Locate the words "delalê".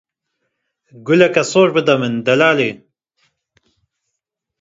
2.25-2.71